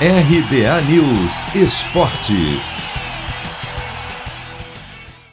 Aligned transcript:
RBA 0.00 0.82
News 0.90 1.54
Esporte. 1.54 2.34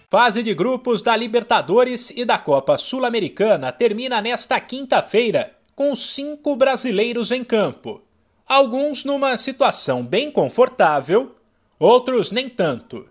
Fase 0.08 0.44
de 0.44 0.54
grupos 0.54 1.02
da 1.02 1.18
Libertadores 1.18 2.12
e 2.12 2.24
da 2.24 2.38
Copa 2.38 2.78
Sul-Americana 2.78 3.72
termina 3.72 4.22
nesta 4.22 4.60
quinta-feira, 4.60 5.52
com 5.76 5.96
cinco 5.96 6.56
brasileiros 6.56 7.32
em 7.32 7.44
campo. 7.44 8.04
Alguns 8.48 9.04
numa 9.04 9.36
situação 9.36 10.06
bem 10.06 10.30
confortável, 10.30 11.36
outros 11.80 12.30
nem 12.30 12.48
tanto. 12.48 13.10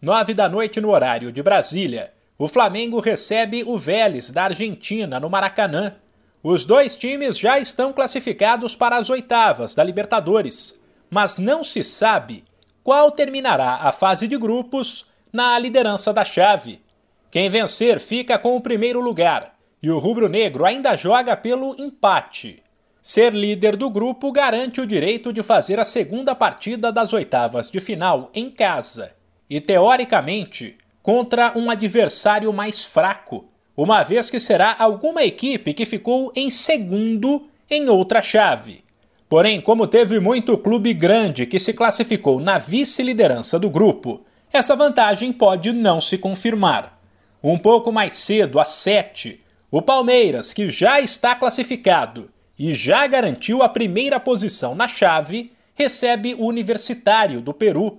Nove 0.00 0.32
da 0.32 0.48
noite 0.48 0.80
no 0.80 0.88
horário 0.88 1.30
de 1.30 1.42
Brasília, 1.42 2.14
o 2.38 2.48
Flamengo 2.48 3.00
recebe 3.00 3.62
o 3.66 3.76
Vélez 3.76 4.30
da 4.30 4.44
Argentina 4.44 5.20
no 5.20 5.28
Maracanã. 5.28 5.94
Os 6.42 6.64
dois 6.64 6.96
times 6.96 7.38
já 7.38 7.58
estão 7.58 7.92
classificados 7.92 8.74
para 8.74 8.96
as 8.96 9.10
oitavas 9.10 9.74
da 9.74 9.84
Libertadores 9.84 10.85
mas 11.16 11.38
não 11.38 11.64
se 11.64 11.82
sabe 11.82 12.44
qual 12.84 13.10
terminará 13.10 13.76
a 13.76 13.90
fase 13.90 14.28
de 14.28 14.36
grupos 14.36 15.06
na 15.32 15.58
liderança 15.58 16.12
da 16.12 16.26
chave. 16.26 16.82
Quem 17.30 17.48
vencer 17.48 17.98
fica 17.98 18.38
com 18.38 18.54
o 18.54 18.60
primeiro 18.60 19.00
lugar 19.00 19.54
e 19.82 19.90
o 19.90 19.98
rubro-negro 19.98 20.66
ainda 20.66 20.94
joga 20.94 21.34
pelo 21.34 21.74
empate. 21.80 22.62
Ser 23.00 23.32
líder 23.32 23.76
do 23.76 23.88
grupo 23.88 24.30
garante 24.30 24.78
o 24.78 24.86
direito 24.86 25.32
de 25.32 25.42
fazer 25.42 25.80
a 25.80 25.86
segunda 25.86 26.34
partida 26.34 26.92
das 26.92 27.14
oitavas 27.14 27.70
de 27.70 27.80
final 27.80 28.30
em 28.34 28.50
casa 28.50 29.14
e, 29.48 29.58
teoricamente, 29.58 30.76
contra 31.02 31.56
um 31.56 31.70
adversário 31.70 32.52
mais 32.52 32.84
fraco, 32.84 33.46
uma 33.74 34.02
vez 34.02 34.28
que 34.28 34.38
será 34.38 34.76
alguma 34.78 35.24
equipe 35.24 35.72
que 35.72 35.86
ficou 35.86 36.30
em 36.36 36.50
segundo 36.50 37.48
em 37.70 37.88
outra 37.88 38.20
chave. 38.20 38.84
Porém, 39.28 39.60
como 39.60 39.88
teve 39.88 40.20
muito 40.20 40.56
clube 40.56 40.94
grande 40.94 41.46
que 41.46 41.58
se 41.58 41.72
classificou 41.72 42.38
na 42.38 42.58
vice-liderança 42.58 43.58
do 43.58 43.68
grupo, 43.68 44.20
essa 44.52 44.76
vantagem 44.76 45.32
pode 45.32 45.72
não 45.72 46.00
se 46.00 46.16
confirmar. 46.16 47.00
Um 47.42 47.58
pouco 47.58 47.90
mais 47.90 48.14
cedo, 48.14 48.60
às 48.60 48.68
7, 48.68 49.44
o 49.70 49.82
Palmeiras, 49.82 50.52
que 50.52 50.70
já 50.70 51.00
está 51.00 51.34
classificado 51.34 52.30
e 52.58 52.72
já 52.72 53.06
garantiu 53.06 53.62
a 53.62 53.68
primeira 53.68 54.20
posição 54.20 54.74
na 54.74 54.86
chave, 54.86 55.52
recebe 55.74 56.34
o 56.34 56.46
Universitário 56.46 57.40
do 57.40 57.52
Peru. 57.52 57.98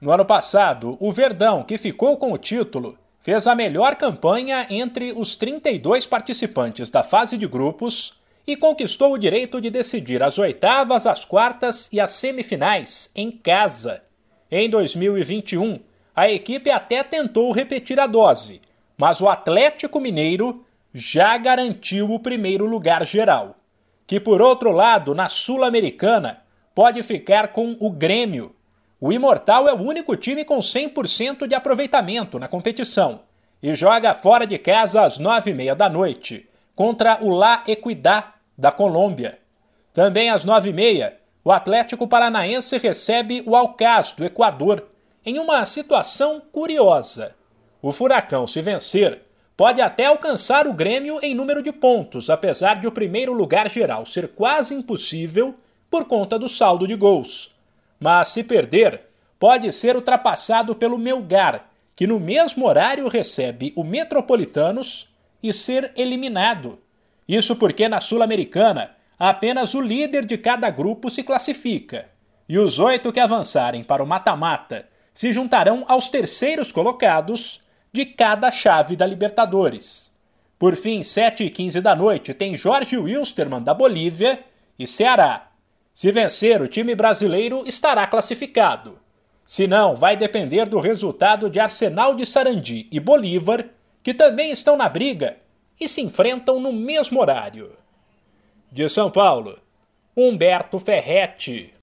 No 0.00 0.12
ano 0.12 0.24
passado, 0.24 0.96
o 1.00 1.10
Verdão, 1.10 1.64
que 1.64 1.76
ficou 1.76 2.16
com 2.16 2.32
o 2.32 2.38
título, 2.38 2.96
fez 3.18 3.48
a 3.48 3.54
melhor 3.54 3.96
campanha 3.96 4.64
entre 4.70 5.12
os 5.12 5.34
32 5.34 6.06
participantes 6.06 6.88
da 6.88 7.02
fase 7.02 7.36
de 7.36 7.48
grupos 7.48 8.14
e 8.48 8.56
conquistou 8.56 9.12
o 9.12 9.18
direito 9.18 9.60
de 9.60 9.68
decidir 9.68 10.22
as 10.22 10.38
oitavas, 10.38 11.06
as 11.06 11.22
quartas 11.22 11.86
e 11.92 12.00
as 12.00 12.12
semifinais 12.12 13.10
em 13.14 13.30
casa. 13.30 14.00
Em 14.50 14.70
2021, 14.70 15.80
a 16.16 16.30
equipe 16.30 16.70
até 16.70 17.02
tentou 17.02 17.52
repetir 17.52 18.00
a 18.00 18.06
dose, 18.06 18.62
mas 18.96 19.20
o 19.20 19.28
Atlético 19.28 20.00
Mineiro 20.00 20.64
já 20.94 21.36
garantiu 21.36 22.10
o 22.10 22.18
primeiro 22.18 22.64
lugar 22.64 23.04
geral, 23.04 23.56
que 24.06 24.18
por 24.18 24.40
outro 24.40 24.72
lado, 24.72 25.14
na 25.14 25.28
Sul-Americana, 25.28 26.42
pode 26.74 27.02
ficar 27.02 27.48
com 27.48 27.76
o 27.78 27.90
Grêmio. 27.90 28.56
O 28.98 29.12
Imortal 29.12 29.68
é 29.68 29.74
o 29.74 29.82
único 29.82 30.16
time 30.16 30.42
com 30.42 30.58
100% 30.58 31.46
de 31.46 31.54
aproveitamento 31.54 32.38
na 32.38 32.48
competição 32.48 33.20
e 33.62 33.74
joga 33.74 34.14
fora 34.14 34.46
de 34.46 34.56
casa 34.56 35.02
às 35.02 35.18
nove 35.18 35.50
e 35.50 35.54
meia 35.54 35.74
da 35.74 35.90
noite 35.90 36.48
contra 36.74 37.18
o 37.20 37.28
La 37.28 37.62
Equidad 37.66 38.37
da 38.58 38.72
Colômbia. 38.72 39.38
Também 39.94 40.28
às 40.28 40.44
nove 40.44 40.70
e 40.70 40.72
meia, 40.72 41.16
o 41.44 41.52
Atlético 41.52 42.08
Paranaense 42.08 42.76
recebe 42.76 43.42
o 43.46 43.54
Alcaz, 43.54 44.12
do 44.12 44.24
Equador, 44.24 44.84
em 45.24 45.38
uma 45.38 45.64
situação 45.64 46.42
curiosa. 46.52 47.36
O 47.80 47.92
Furacão, 47.92 48.46
se 48.46 48.60
vencer, 48.60 49.22
pode 49.56 49.80
até 49.80 50.06
alcançar 50.06 50.66
o 50.66 50.72
Grêmio 50.72 51.20
em 51.22 51.34
número 51.34 51.62
de 51.62 51.72
pontos, 51.72 52.28
apesar 52.28 52.80
de 52.80 52.88
o 52.88 52.92
primeiro 52.92 53.32
lugar 53.32 53.70
geral 53.70 54.04
ser 54.04 54.28
quase 54.28 54.74
impossível 54.74 55.54
por 55.88 56.06
conta 56.06 56.38
do 56.38 56.48
saldo 56.48 56.86
de 56.86 56.96
gols. 56.96 57.54
Mas 58.00 58.28
se 58.28 58.42
perder, 58.42 59.02
pode 59.38 59.72
ser 59.72 59.96
ultrapassado 59.96 60.74
pelo 60.74 60.98
Melgar, 60.98 61.70
que 61.94 62.06
no 62.06 62.20
mesmo 62.20 62.66
horário 62.66 63.08
recebe 63.08 63.72
o 63.76 63.82
Metropolitanos 63.82 65.08
e 65.42 65.52
ser 65.52 65.92
eliminado. 65.96 66.78
Isso 67.28 67.54
porque 67.56 67.86
na 67.88 68.00
Sul-Americana 68.00 68.96
apenas 69.18 69.74
o 69.74 69.80
líder 69.80 70.24
de 70.24 70.38
cada 70.38 70.70
grupo 70.70 71.10
se 71.10 71.22
classifica, 71.22 72.08
e 72.48 72.58
os 72.58 72.78
oito 72.78 73.12
que 73.12 73.20
avançarem 73.20 73.84
para 73.84 74.02
o 74.02 74.06
mata-mata 74.06 74.88
se 75.12 75.32
juntarão 75.32 75.84
aos 75.88 76.08
terceiros 76.08 76.72
colocados 76.72 77.60
de 77.92 78.06
cada 78.06 78.50
chave 78.50 78.96
da 78.96 79.04
Libertadores. 79.04 80.10
Por 80.58 80.74
fim, 80.74 81.02
7 81.02 81.44
e 81.44 81.50
15 81.50 81.80
da 81.80 81.94
noite, 81.94 82.32
tem 82.32 82.56
Jorge 82.56 82.96
Wilstermann 82.96 83.62
da 83.62 83.74
Bolívia 83.74 84.40
e 84.78 84.86
Ceará. 84.86 85.50
Se 85.92 86.10
vencer, 86.12 86.62
o 86.62 86.68
time 86.68 86.94
brasileiro 86.94 87.64
estará 87.66 88.06
classificado. 88.06 88.98
Se 89.44 89.66
não, 89.66 89.94
vai 89.94 90.16
depender 90.16 90.66
do 90.66 90.78
resultado 90.78 91.50
de 91.50 91.58
Arsenal 91.58 92.14
de 92.14 92.24
Sarandi 92.24 92.88
e 92.90 93.00
Bolívar, 93.00 93.66
que 94.02 94.14
também 94.14 94.50
estão 94.50 94.76
na 94.76 94.88
briga 94.88 95.36
e 95.80 95.88
se 95.88 96.00
enfrentam 96.00 96.60
no 96.60 96.72
mesmo 96.72 97.20
horário. 97.20 97.72
De 98.70 98.88
São 98.88 99.10
Paulo, 99.10 99.58
Humberto 100.16 100.78
Ferretti. 100.78 101.72